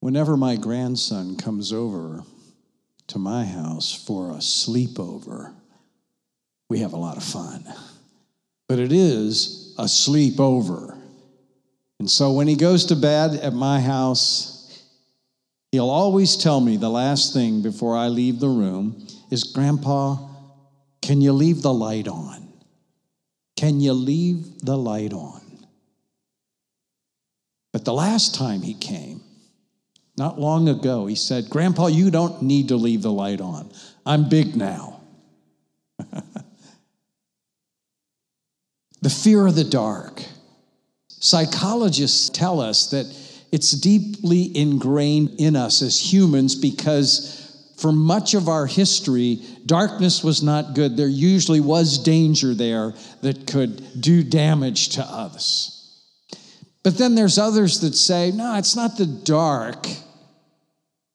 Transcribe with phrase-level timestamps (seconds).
[0.00, 2.22] Whenever my grandson comes over
[3.08, 5.54] to my house for a sleepover,
[6.68, 7.64] we have a lot of fun.
[8.68, 10.98] But it is a sleepover.
[11.98, 14.84] And so when he goes to bed at my house,
[15.72, 20.18] he'll always tell me the last thing before I leave the room is Grandpa,
[21.00, 22.48] can you leave the light on?
[23.56, 25.40] Can you leave the light on?
[27.72, 29.20] But the last time he came,
[30.16, 33.70] not long ago, he said, Grandpa, you don't need to leave the light on.
[34.04, 35.00] I'm big now.
[39.02, 40.22] the fear of the dark.
[41.08, 43.06] Psychologists tell us that
[43.52, 50.42] it's deeply ingrained in us as humans because for much of our history, darkness was
[50.42, 50.96] not good.
[50.96, 55.72] There usually was danger there that could do damage to us.
[56.82, 59.86] But then there's others that say, no, it's not the dark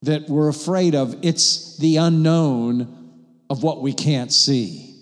[0.04, 3.14] that we're afraid of, it's the unknown
[3.50, 4.96] of what we can't see.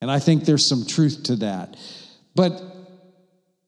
[0.00, 1.76] And I think there's some truth to that.
[2.34, 2.62] But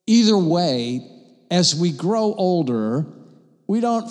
[0.07, 1.07] either way,
[1.51, 3.05] as we grow older,
[3.67, 4.09] we don't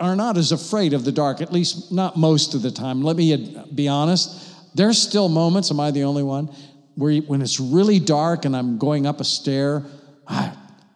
[0.00, 3.02] are not as afraid of the dark, at least not most of the time.
[3.02, 4.50] Let me be honest.
[4.74, 6.50] There's still moments, am I the only one,
[6.94, 9.84] where when it's really dark and I'm going up a stair,
[10.26, 10.52] I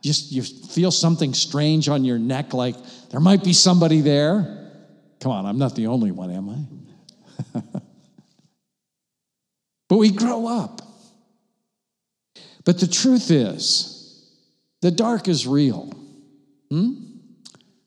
[0.07, 2.77] just you feel something strange on your neck, like
[3.11, 4.73] there might be somebody there.
[5.21, 6.48] Come on, I'm not the only one, am
[7.55, 7.61] I?
[9.89, 10.83] but we grow up.
[12.65, 14.27] But the truth is,
[14.83, 15.93] the dark is real.
[16.70, 16.95] Hmm?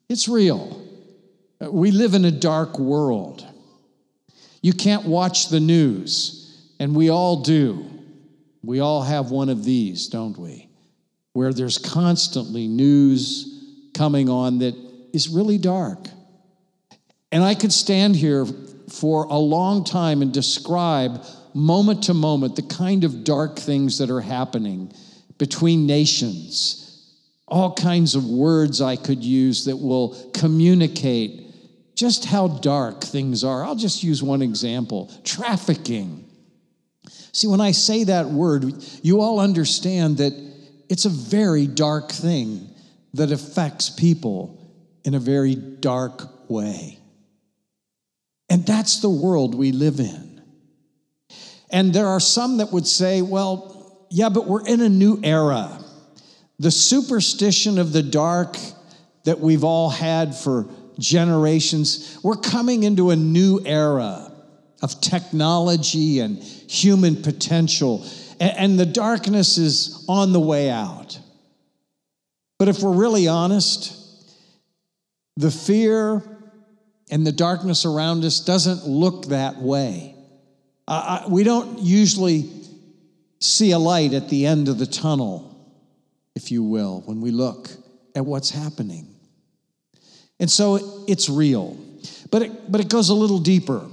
[0.07, 0.85] It's real.
[1.61, 3.45] We live in a dark world.
[4.61, 7.85] You can't watch the news, and we all do.
[8.63, 10.68] We all have one of these, don't we?
[11.33, 14.75] Where there's constantly news coming on that
[15.13, 16.07] is really dark.
[17.31, 18.45] And I could stand here
[18.89, 24.09] for a long time and describe moment to moment the kind of dark things that
[24.09, 24.91] are happening
[25.37, 26.85] between nations.
[27.47, 31.47] All kinds of words I could use that will communicate
[31.95, 33.63] just how dark things are.
[33.63, 36.25] I'll just use one example trafficking.
[37.31, 40.33] See, when I say that word, you all understand that
[40.89, 42.69] it's a very dark thing
[43.13, 44.59] that affects people
[45.03, 46.99] in a very dark way.
[48.49, 50.41] And that's the world we live in.
[51.71, 55.79] And there are some that would say, well, yeah, but we're in a new era.
[56.57, 58.57] The superstition of the dark
[59.25, 60.67] that we've all had for
[60.97, 64.31] generations, we're coming into a new era
[64.81, 68.05] of technology and human potential,
[68.39, 71.19] and the darkness is on the way out.
[72.57, 73.95] But if we're really honest,
[75.37, 76.21] the fear
[77.09, 80.15] and the darkness around us doesn't look that way.
[80.87, 82.49] Uh, we don't usually
[83.39, 85.55] see a light at the end of the tunnel,
[86.35, 87.69] if you will, when we look
[88.15, 89.07] at what's happening.
[90.39, 91.77] And so it's real.
[92.31, 93.85] But it, but it goes a little deeper.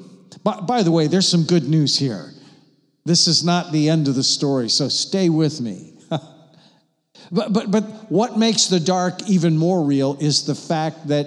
[0.42, 2.32] By, by the way, there's some good news here.
[3.06, 5.94] This is not the end of the story, so stay with me.
[7.32, 11.26] But, but, but what makes the dark even more real is the fact that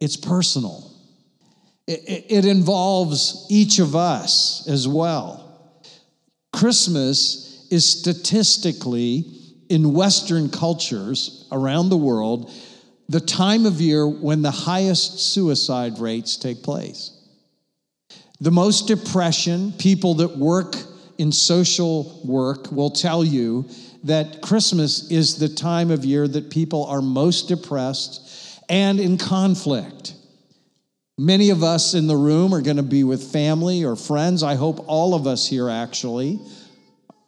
[0.00, 0.90] it's personal.
[1.86, 5.72] It, it involves each of us as well.
[6.52, 9.24] Christmas is statistically,
[9.68, 12.50] in Western cultures around the world,
[13.08, 17.13] the time of year when the highest suicide rates take place.
[18.40, 20.76] The most depression, people that work
[21.18, 23.68] in social work will tell you
[24.02, 30.14] that Christmas is the time of year that people are most depressed and in conflict.
[31.16, 34.42] Many of us in the room are going to be with family or friends.
[34.42, 36.40] I hope all of us here actually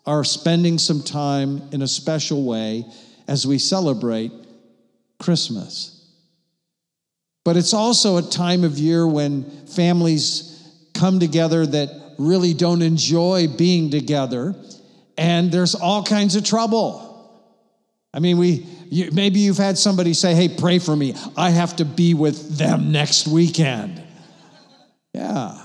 [0.05, 2.85] are spending some time in a special way
[3.29, 4.33] as we celebrate
[5.19, 5.93] Christmas.
[7.45, 10.56] But it's also a time of year when families
[10.99, 14.55] come together that really don't enjoy being together
[15.19, 17.03] and there's all kinds of trouble.
[18.13, 21.15] I mean, we you, maybe you've had somebody say, "Hey, pray for me.
[21.37, 24.03] I have to be with them next weekend."
[25.13, 25.63] Yeah.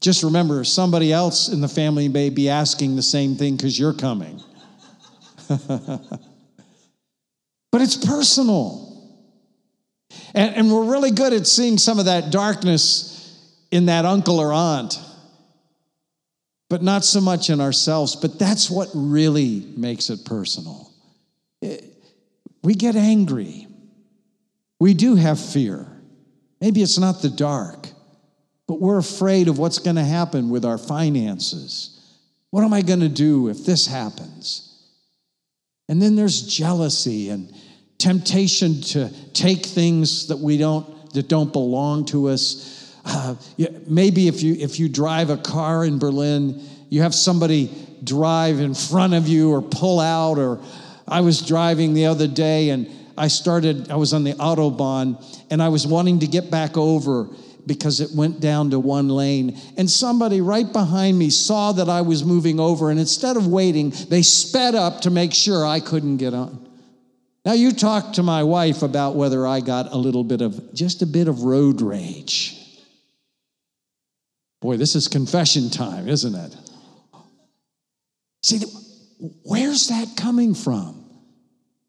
[0.00, 3.94] Just remember, somebody else in the family may be asking the same thing because you're
[3.94, 4.42] coming.
[5.48, 6.00] but
[7.72, 8.82] it's personal.
[10.34, 13.13] And, and we're really good at seeing some of that darkness
[13.74, 14.98] in that uncle or aunt
[16.74, 18.16] but not so much in ourselves.
[18.16, 20.92] But that's what really makes it personal.
[22.64, 23.68] we get angry.
[24.80, 25.86] We do have fear.
[26.60, 27.88] Maybe it's not the dark,
[28.66, 32.18] but we're afraid of what's going to happen with our finances.
[32.50, 34.70] What am I going to do if this happens?
[35.88, 37.54] And then there's jealousy and
[37.98, 42.73] temptation to take things that we don't that don't belong to us.
[43.04, 43.34] Uh,
[43.86, 47.70] maybe if you if you drive a car in Berlin, you have somebody
[48.02, 50.38] drive in front of you or pull out.
[50.38, 50.60] Or
[51.06, 53.90] I was driving the other day and I started.
[53.90, 57.28] I was on the autobahn and I was wanting to get back over
[57.66, 59.58] because it went down to one lane.
[59.76, 63.92] And somebody right behind me saw that I was moving over, and instead of waiting,
[64.08, 66.68] they sped up to make sure I couldn't get on.
[67.44, 71.02] Now, you talk to my wife about whether I got a little bit of, just
[71.02, 72.53] a bit of road rage.
[74.64, 76.56] Boy, this is confession time, isn't it?
[78.42, 78.60] See,
[79.42, 81.04] where's that coming from?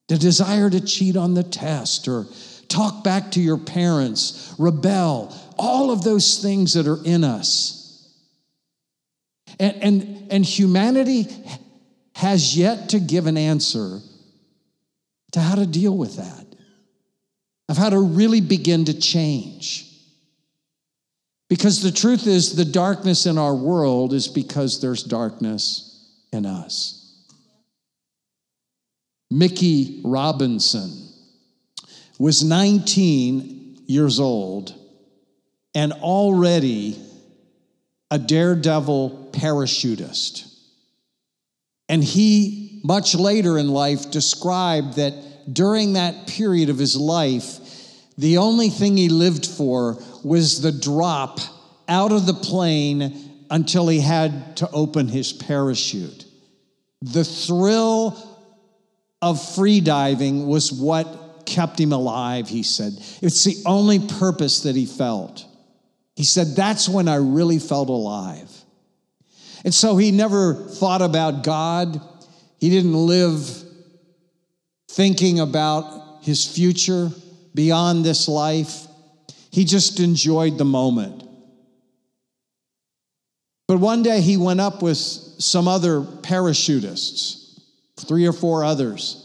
[0.10, 2.26] The desire to cheat on the test or
[2.68, 8.14] talk back to your parents, rebel, all of those things that are in us.
[9.58, 11.28] And, and, and humanity
[12.14, 14.02] has yet to give an answer
[15.32, 16.46] to how to deal with that,
[17.70, 19.85] of how to really begin to change.
[21.50, 27.02] Because the truth is, the darkness in our world is because there's darkness in us.
[29.30, 30.92] Mickey Robinson
[32.18, 34.74] was 19 years old
[35.74, 37.00] and already
[38.10, 40.52] a daredevil parachutist.
[41.90, 45.14] And he, much later in life, described that
[45.52, 47.60] during that period of his life,
[48.18, 51.40] the only thing he lived for was the drop
[51.88, 56.26] out of the plane until he had to open his parachute.
[57.04, 58.18] The thrill
[59.22, 62.94] of freediving was what kept him alive, he said.
[63.22, 65.46] It's the only purpose that he felt.
[66.16, 68.52] He said, That's when I really felt alive.
[69.64, 72.02] And so he never thought about God.
[72.60, 73.64] He didn't live
[74.90, 77.12] thinking about his future
[77.54, 78.85] beyond this life.
[79.56, 81.24] He just enjoyed the moment.
[83.70, 87.58] But one day he went up with some other parachutists,
[87.98, 89.22] three or four others.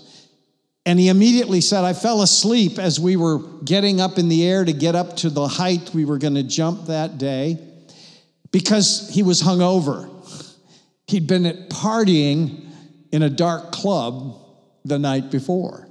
[0.86, 4.64] And he immediately said, I fell asleep as we were getting up in the air
[4.64, 7.58] to get up to the height we were going to jump that day
[8.52, 10.08] because he was hungover.
[11.08, 12.70] He'd been at partying
[13.10, 14.38] in a dark club
[14.84, 15.88] the night before.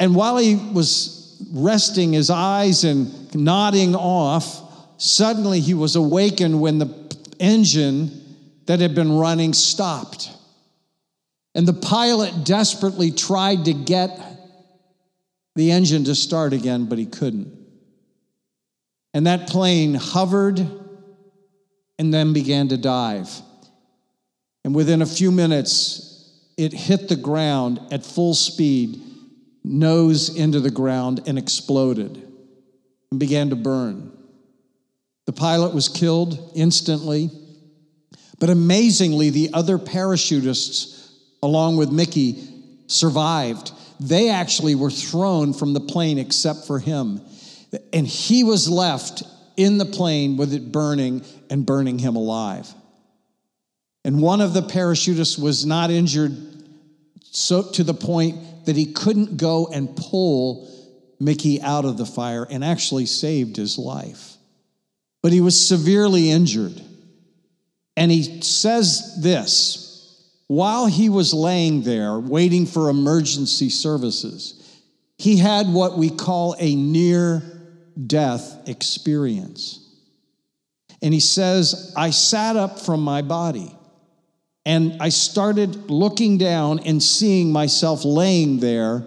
[0.00, 4.62] And while he was resting his eyes and nodding off,
[4.98, 8.22] suddenly he was awakened when the engine
[8.66, 10.30] that had been running stopped.
[11.54, 14.20] And the pilot desperately tried to get
[15.54, 17.56] the engine to start again, but he couldn't.
[19.14, 20.58] And that plane hovered
[21.98, 23.30] and then began to dive.
[24.64, 29.00] And within a few minutes, it hit the ground at full speed,
[29.66, 32.22] nose into the ground, and exploded
[33.10, 34.12] and began to burn.
[35.26, 37.30] The pilot was killed instantly,
[38.38, 40.96] but amazingly, the other parachutists
[41.42, 42.42] along with Mickey,
[42.86, 43.72] survived.
[44.00, 47.20] They actually were thrown from the plane except for him.
[47.92, 49.22] And he was left
[49.56, 52.72] in the plane with it burning and burning him alive.
[54.04, 56.36] And one of the parachutists was not injured
[57.22, 60.70] so to the point that he couldn't go and pull
[61.18, 64.34] Mickey out of the fire and actually saved his life.
[65.22, 66.80] But he was severely injured.
[67.96, 69.86] And he says this
[70.48, 74.62] while he was laying there waiting for emergency services,
[75.18, 77.42] he had what we call a near
[78.06, 79.82] death experience.
[81.02, 83.75] And he says, I sat up from my body
[84.66, 89.06] and I started looking down and seeing myself laying there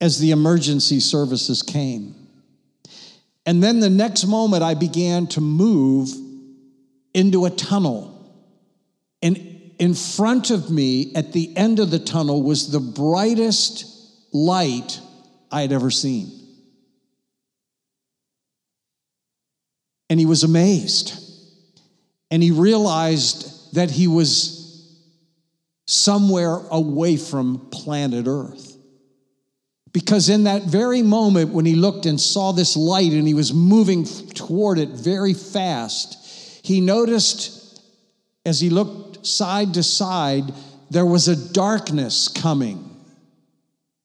[0.00, 2.14] as the emergency services came.
[3.44, 6.10] And then the next moment, I began to move
[7.12, 8.12] into a tunnel.
[9.20, 13.84] And in front of me at the end of the tunnel was the brightest
[14.32, 15.00] light
[15.50, 16.30] I had ever seen.
[20.08, 21.14] And he was amazed.
[22.30, 24.90] And he realized that he was
[25.86, 28.74] somewhere away from planet Earth.
[29.92, 33.52] Because in that very moment when he looked and saw this light and he was
[33.52, 37.82] moving toward it very fast, he noticed
[38.46, 40.44] as he looked side to side,
[40.90, 42.82] there was a darkness coming.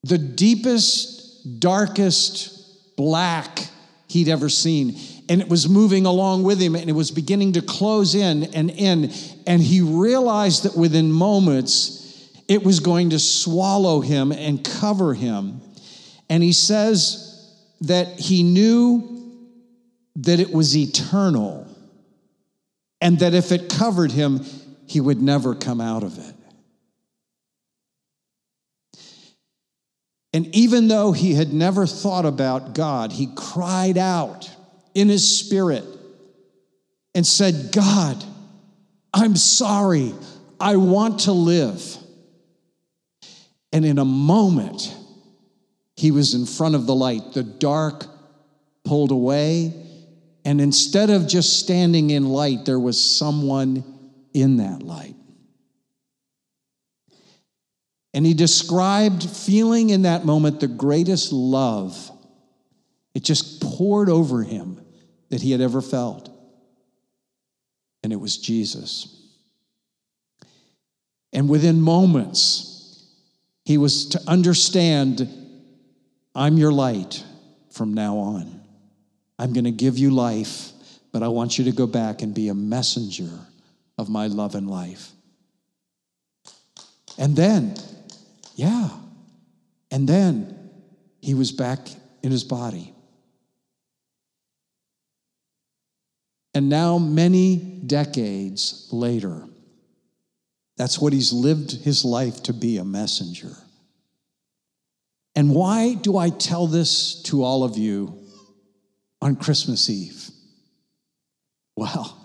[0.04, 3.70] the deepest, darkest black
[4.10, 5.00] he'd ever seen.
[5.32, 8.70] And it was moving along with him and it was beginning to close in and
[8.70, 9.14] in.
[9.48, 15.62] And he realized that within moments, it was going to swallow him and cover him.
[16.30, 19.40] And he says that he knew
[20.18, 21.66] that it was eternal
[23.00, 24.44] and that if it covered him,
[24.86, 26.36] he would never come out of it.
[30.34, 34.54] And even though he had never thought about God, he cried out
[34.94, 35.84] in his spirit
[37.14, 38.24] and said, God,
[39.14, 40.14] I'm sorry.
[40.60, 41.98] I want to live.
[43.74, 44.96] And in a moment,
[45.96, 47.34] he was in front of the light.
[47.34, 48.06] The dark
[48.84, 49.74] pulled away.
[50.44, 53.84] And instead of just standing in light, there was someone
[54.34, 55.16] in that light.
[58.14, 62.12] And he described feeling in that moment the greatest love.
[63.14, 64.81] It just poured over him
[65.32, 66.30] that he had ever felt.
[68.04, 69.18] And it was Jesus.
[71.34, 73.06] And within moments,
[73.66, 75.28] he was to understand
[76.34, 77.24] I'm your light
[77.72, 78.62] from now on.
[79.38, 80.72] I'm going to give you life,
[81.12, 83.32] but I want you to go back and be a messenger
[83.98, 85.12] of my love and life.
[87.18, 87.76] And then
[88.56, 88.90] yeah.
[89.90, 90.70] And then
[91.22, 91.80] he was back
[92.24, 92.94] in his body.
[96.54, 99.46] And now, many decades later,
[100.78, 103.56] that's what he's lived his life to be a messenger.
[105.36, 108.18] And why do I tell this to all of you
[109.22, 110.30] on Christmas Eve?
[111.78, 112.18] Well,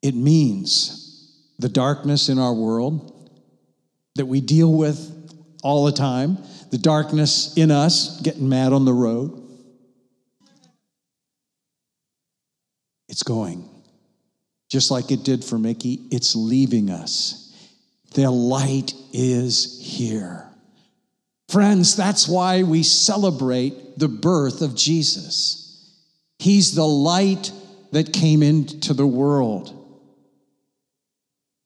[0.00, 3.30] it means the darkness in our world,
[4.14, 5.10] that we deal with
[5.62, 6.38] all the time,
[6.70, 9.41] the darkness in us, getting mad on the road.
[13.12, 13.68] It's going.
[14.70, 17.54] Just like it did for Mickey, it's leaving us.
[18.14, 20.48] The light is here.
[21.50, 25.94] Friends, that's why we celebrate the birth of Jesus.
[26.38, 27.52] He's the light
[27.92, 29.78] that came into the world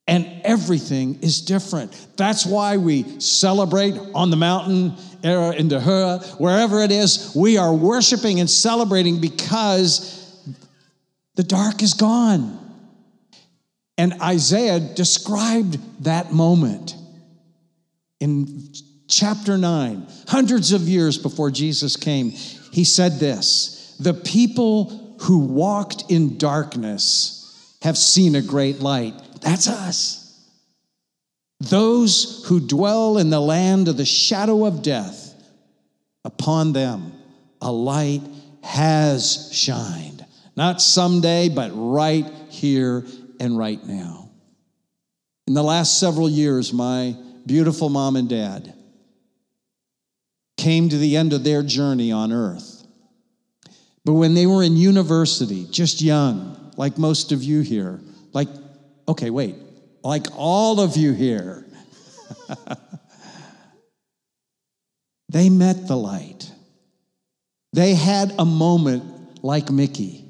[0.08, 1.92] and everything is different.
[2.16, 7.32] That's why we celebrate on the mountain, uh, in Dahura, wherever it is.
[7.34, 10.15] We are worshiping and celebrating because
[11.36, 12.58] the dark is gone.
[13.98, 16.94] And Isaiah described that moment
[18.20, 18.72] in
[19.08, 22.30] chapter 9, hundreds of years before Jesus came.
[22.30, 29.14] He said this The people who walked in darkness have seen a great light.
[29.40, 30.22] That's us.
[31.60, 35.34] Those who dwell in the land of the shadow of death,
[36.24, 37.12] upon them
[37.62, 38.22] a light
[38.62, 40.25] has shined.
[40.56, 43.04] Not someday, but right here
[43.38, 44.30] and right now.
[45.46, 48.74] In the last several years, my beautiful mom and dad
[50.56, 52.84] came to the end of their journey on earth.
[54.04, 58.00] But when they were in university, just young, like most of you here,
[58.32, 58.48] like
[59.08, 59.54] Okay, wait.
[60.02, 61.64] Like all of you here,
[65.28, 66.50] they met the light.
[67.72, 70.25] They had a moment like Mickey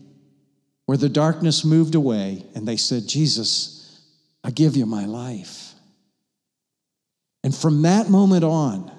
[0.87, 4.01] where the darkness moved away and they said, Jesus,
[4.43, 5.75] I give you my life.
[7.45, 8.91] And from that moment on,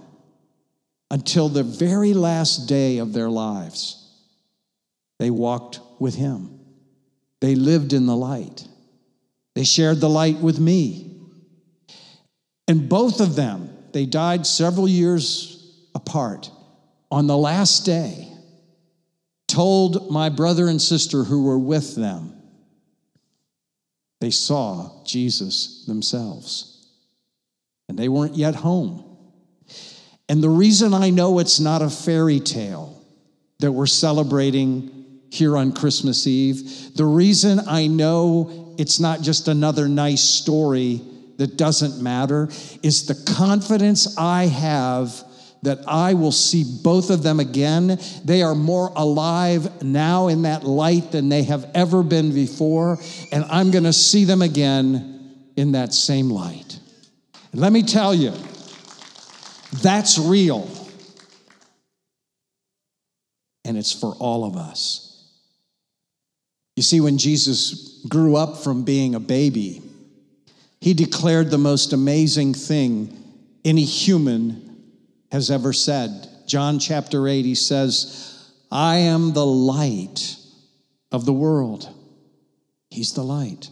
[1.09, 4.03] until the very last day of their lives,
[5.19, 6.59] they walked with him.
[7.39, 8.67] They lived in the light.
[9.55, 11.19] They shared the light with me.
[12.67, 16.51] And both of them, they died several years apart.
[17.09, 18.27] On the last day,
[19.47, 22.33] told my brother and sister who were with them,
[24.19, 26.73] they saw Jesus themselves.
[27.89, 29.17] And they weren't yet home.
[30.27, 33.01] And the reason I know it's not a fairy tale
[33.59, 39.87] that we're celebrating here on Christmas Eve, the reason I know it's not just another
[39.87, 41.01] nice story
[41.37, 42.49] that doesn't matter,
[42.83, 45.23] is the confidence I have
[45.63, 47.99] that I will see both of them again.
[48.23, 52.99] They are more alive now in that light than they have ever been before,
[53.31, 55.17] and I'm going to see them again
[55.55, 56.79] in that same light.
[57.51, 58.33] And let me tell you,
[59.81, 60.69] that's real.
[63.65, 65.03] And it's for all of us.
[66.75, 69.81] You see, when Jesus grew up from being a baby,
[70.79, 73.17] he declared the most amazing thing
[73.65, 74.66] any human
[75.31, 76.27] has ever said.
[76.47, 80.37] John chapter 8, he says, I am the light
[81.11, 81.89] of the world.
[82.89, 83.69] He's the light.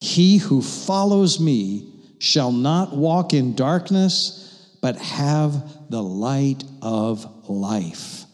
[0.00, 8.24] He who follows me shall not walk in darkness, but have the light of life.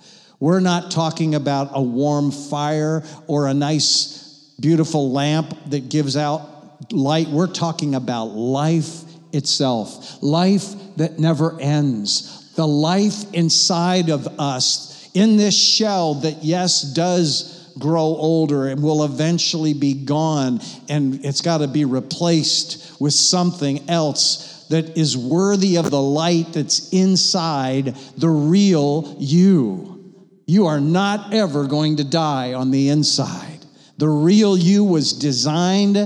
[0.40, 6.92] We're not talking about a warm fire or a nice, beautiful lamp that gives out
[6.92, 7.28] light.
[7.28, 15.36] We're talking about life itself, life that never ends, the life inside of us in
[15.36, 21.58] this shell that, yes, does grow older and will eventually be gone, and it's got
[21.58, 28.28] to be replaced with something else that is worthy of the light that's inside the
[28.28, 30.14] real you.
[30.46, 33.64] You are not ever going to die on the inside.
[33.98, 35.96] The real you was designed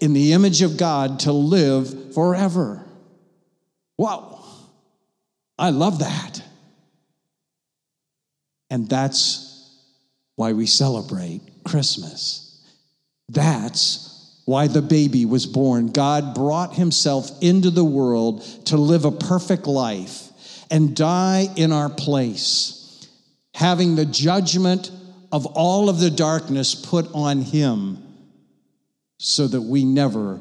[0.00, 2.84] in the image of God to live forever.
[3.96, 4.44] Wow.
[5.56, 6.42] I love that.
[8.70, 9.78] And that's
[10.34, 12.60] why we celebrate Christmas.
[13.28, 15.92] That's why the baby was born.
[15.92, 20.28] God brought himself into the world to live a perfect life
[20.72, 23.06] and die in our place
[23.54, 24.90] having the judgment
[25.30, 28.02] of all of the darkness put on him
[29.20, 30.40] so that we never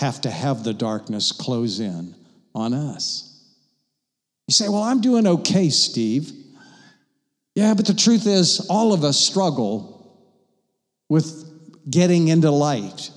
[0.00, 2.14] have to have the darkness close in
[2.54, 3.26] on us.
[4.48, 6.32] You say, Well, I'm doing okay, Steve.
[7.54, 10.18] Yeah, but the truth is, all of us struggle
[11.10, 11.44] with
[11.88, 13.10] getting into light.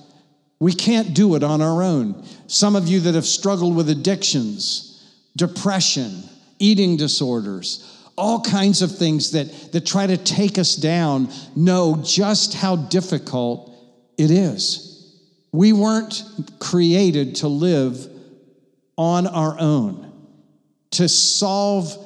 [0.60, 2.22] We can't do it on our own.
[2.48, 5.02] Some of you that have struggled with addictions,
[5.36, 6.22] depression,
[6.58, 12.52] eating disorders, all kinds of things that, that try to take us down know just
[12.52, 13.72] how difficult
[14.18, 14.93] it is.
[15.54, 16.20] We weren't
[16.58, 18.08] created to live
[18.98, 20.12] on our own,
[20.90, 21.96] to solve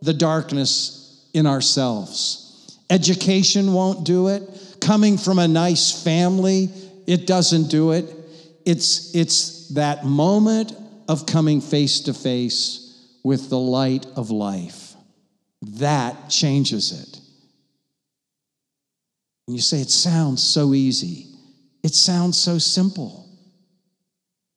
[0.00, 2.78] the darkness in ourselves.
[2.88, 4.42] Education won't do it.
[4.80, 6.70] Coming from a nice family,
[7.06, 8.10] it doesn't do it.
[8.64, 10.72] It's, it's that moment
[11.06, 14.94] of coming face to face with the light of life.
[15.60, 17.20] That changes it.
[19.46, 21.33] And you say, it sounds so easy.
[21.84, 23.28] It sounds so simple.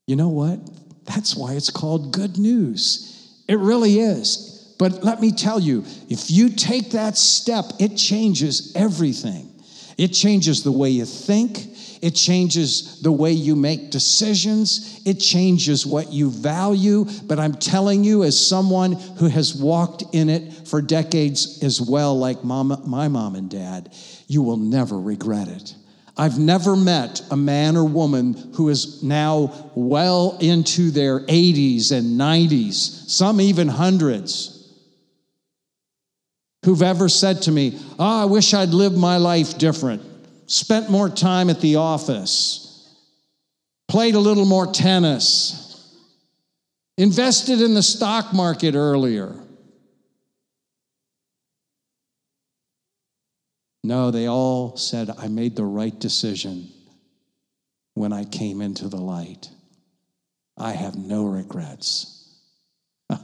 [0.07, 0.59] You know what?
[1.05, 3.43] That's why it's called good news.
[3.47, 4.73] It really is.
[4.79, 9.49] But let me tell you, if you take that step, it changes everything.
[9.97, 11.67] It changes the way you think,
[12.01, 15.01] it changes the way you make decisions.
[15.05, 17.05] It changes what you value.
[17.23, 22.17] But I'm telling you, as someone who has walked in it for decades as well,
[22.17, 23.93] like my mom and dad,
[24.27, 25.73] you will never regret it.
[26.17, 32.19] I've never met a man or woman who is now well into their 80s and
[32.19, 34.73] 90s, some even hundreds,
[36.65, 40.01] who've ever said to me, Oh, I wish I'd lived my life different.
[40.47, 42.95] Spent more time at the office,
[43.87, 45.95] played a little more tennis,
[46.97, 49.35] invested in the stock market earlier.
[53.87, 56.67] No, they all said, I made the right decision
[57.93, 59.49] when I came into the light.
[60.57, 62.37] I have no regrets.
[63.09, 63.17] In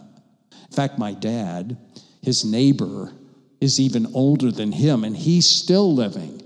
[0.72, 1.76] fact, my dad,
[2.22, 3.12] his neighbor,
[3.60, 6.42] is even older than him, and he's still living.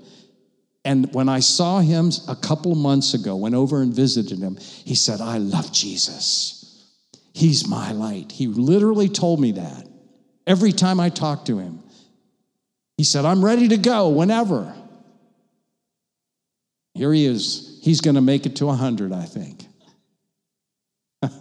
[0.84, 4.96] And when I saw him a couple months ago, went over and visited him, he
[4.96, 6.88] said, I love Jesus.
[7.34, 8.32] He's my light.
[8.32, 9.88] He literally told me that
[10.48, 11.84] every time I talked to him.
[12.98, 14.76] He said, I'm ready to go whenever.
[16.96, 17.80] Here he is.
[17.84, 19.66] He's going to make it to 100, I think.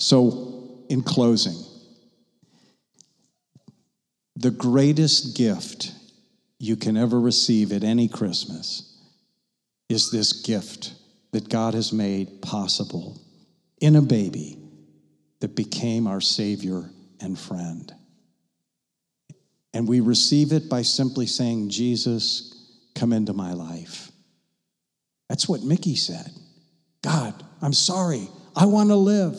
[0.00, 1.56] so, in closing,
[4.34, 5.92] the greatest gift
[6.58, 8.92] you can ever receive at any Christmas
[9.88, 10.94] is this gift
[11.30, 13.20] that God has made possible
[13.80, 14.58] in a baby
[15.40, 16.90] that became our Savior
[17.20, 17.94] and friend.
[19.76, 24.10] And we receive it by simply saying, Jesus, come into my life.
[25.28, 26.30] That's what Mickey said.
[27.02, 28.26] God, I'm sorry.
[28.56, 29.38] I want to live.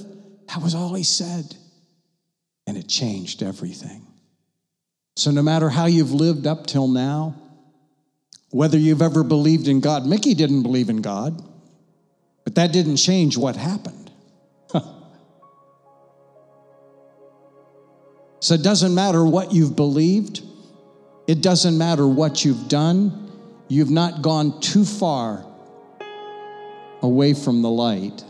[0.50, 1.56] That was all he said.
[2.68, 4.06] And it changed everything.
[5.16, 7.34] So, no matter how you've lived up till now,
[8.52, 11.42] whether you've ever believed in God, Mickey didn't believe in God,
[12.44, 14.07] but that didn't change what happened.
[18.48, 20.42] So, it doesn't matter what you've believed,
[21.28, 23.30] it doesn't matter what you've done,
[23.68, 25.46] you've not gone too far
[27.02, 28.24] away from the light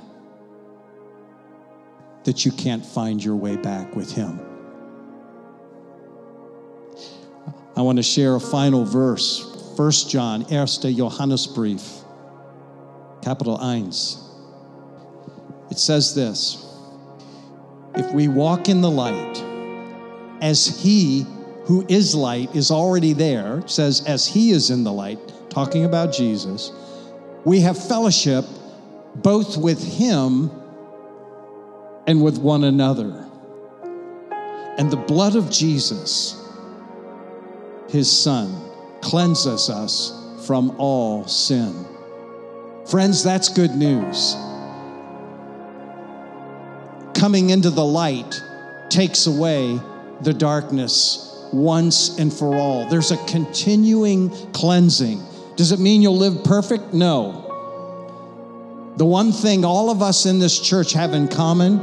[2.24, 4.40] that you can't find your way back with Him.
[7.76, 9.76] I want to share a final verse.
[9.76, 12.04] 1 John, erste Johannesbrief,
[13.22, 14.20] capital Eins.
[15.70, 16.66] It says this
[17.94, 19.44] If we walk in the light,
[20.42, 21.26] as He
[21.66, 25.20] who is light is already there, says, as He is in the light,
[25.50, 26.72] talking about Jesus,
[27.44, 28.46] we have fellowship
[29.16, 30.52] both with Him
[32.06, 33.26] and with one another.
[34.78, 36.42] And the blood of Jesus,
[37.90, 38.70] His Son,
[39.02, 40.14] cleanses us
[40.46, 41.86] from all sin.
[42.86, 44.36] Friends, that's good news.
[47.14, 48.42] Coming into the light
[48.90, 49.80] takes away
[50.22, 52.88] the darkness once and for all.
[52.90, 55.22] There's a continuing cleansing.
[55.56, 56.94] Does it mean you'll live perfect?
[56.94, 57.44] No.
[58.98, 61.80] The one thing all of us in this church have in common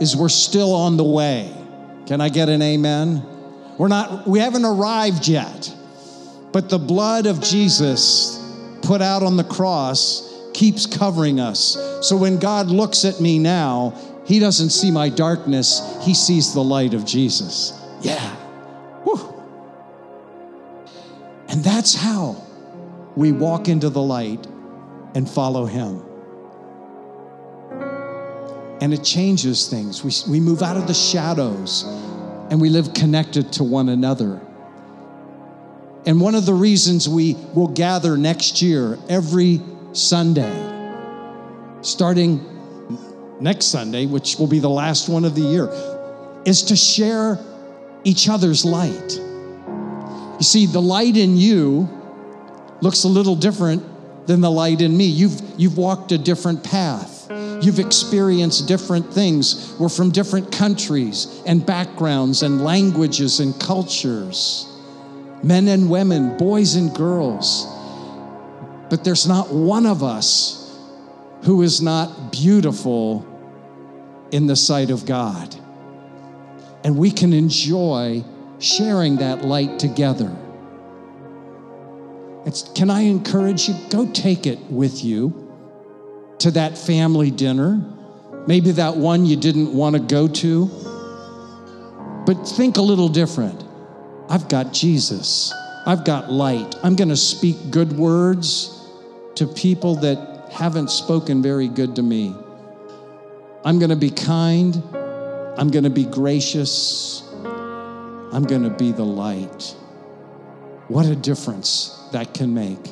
[0.00, 1.54] is we're still on the way.
[2.06, 3.22] Can I get an amen?
[3.78, 5.74] We're not we haven't arrived yet.
[6.52, 8.36] But the blood of Jesus
[8.82, 11.76] put out on the cross keeps covering us.
[12.02, 13.94] So when God looks at me now,
[14.28, 17.72] he doesn't see my darkness, he sees the light of Jesus.
[18.02, 18.20] Yeah.
[19.04, 19.42] Whew.
[21.48, 22.44] And that's how
[23.16, 24.46] we walk into the light
[25.14, 26.02] and follow him.
[28.82, 30.04] And it changes things.
[30.04, 31.84] We, we move out of the shadows
[32.50, 34.42] and we live connected to one another.
[36.04, 39.62] And one of the reasons we will gather next year every
[39.94, 40.52] Sunday,
[41.80, 42.57] starting
[43.40, 45.68] next Sunday, which will be the last one of the year,
[46.44, 47.38] is to share
[48.04, 49.16] each other's light.
[50.38, 51.88] You see, the light in you
[52.80, 53.82] looks a little different
[54.26, 55.06] than the light in me.
[55.06, 57.30] You've, you've walked a different path.
[57.60, 59.74] You've experienced different things.
[59.80, 64.66] We're from different countries and backgrounds and languages and cultures,
[65.42, 67.66] men and women, boys and girls.
[68.90, 70.78] But there's not one of us
[71.42, 73.26] who is not beautiful
[74.30, 75.54] in the sight of God.
[76.84, 78.24] And we can enjoy
[78.58, 80.34] sharing that light together.
[82.46, 83.74] It's, can I encourage you?
[83.90, 85.48] Go take it with you
[86.38, 87.82] to that family dinner,
[88.46, 90.66] maybe that one you didn't want to go to.
[92.24, 93.64] But think a little different.
[94.28, 95.52] I've got Jesus,
[95.86, 96.76] I've got light.
[96.82, 98.86] I'm going to speak good words
[99.36, 102.34] to people that haven't spoken very good to me.
[103.68, 104.82] I'm going to be kind.
[105.58, 107.22] I'm going to be gracious.
[107.34, 109.76] I'm going to be the light.
[110.88, 112.82] What a difference that can make.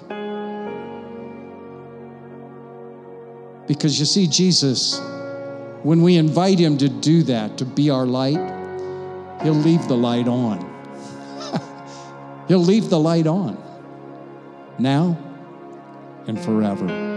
[3.67, 5.01] Because you see, Jesus,
[5.83, 8.37] when we invite him to do that, to be our light,
[9.43, 10.61] he'll leave the light on.
[12.49, 13.57] he'll leave the light on
[14.79, 15.17] now
[16.27, 17.16] and forever.